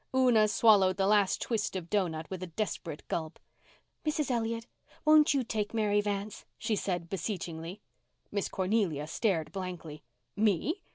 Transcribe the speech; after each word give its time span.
Una 0.15 0.47
swallowed 0.47 0.97
the 0.97 1.05
last 1.05 1.39
twist 1.39 1.75
of 1.75 1.87
doughnut 1.87 2.27
with 2.31 2.41
a 2.41 2.47
desperate 2.47 3.07
gulp. 3.07 3.37
"Mrs. 4.03 4.31
Elliott, 4.31 4.65
won't 5.05 5.35
you 5.35 5.43
take 5.43 5.75
Mary 5.75 6.01
Vance?" 6.01 6.43
she 6.57 6.75
said 6.75 7.07
beseechingly. 7.07 7.81
Miss 8.31 8.49
Cornelia 8.49 9.05
stared 9.05 9.51
blankly. 9.51 10.01
"Me! 10.35 10.81